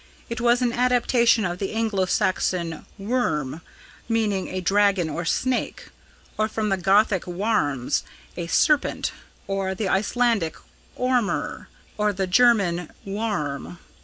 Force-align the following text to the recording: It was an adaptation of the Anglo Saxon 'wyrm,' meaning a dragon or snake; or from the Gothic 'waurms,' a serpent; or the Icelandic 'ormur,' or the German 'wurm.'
It 0.31 0.41
was 0.41 0.63
an 0.63 0.73
adaptation 0.73 1.45
of 1.45 1.59
the 1.59 1.73
Anglo 1.73 2.05
Saxon 2.07 2.87
'wyrm,' 2.97 3.61
meaning 4.09 4.47
a 4.47 4.59
dragon 4.59 5.11
or 5.11 5.25
snake; 5.25 5.89
or 6.39 6.47
from 6.47 6.69
the 6.69 6.77
Gothic 6.77 7.25
'waurms,' 7.27 8.01
a 8.35 8.47
serpent; 8.47 9.11
or 9.45 9.75
the 9.75 9.87
Icelandic 9.89 10.55
'ormur,' 10.97 11.67
or 11.99 12.13
the 12.13 12.25
German 12.25 12.89
'wurm.' 13.05 13.77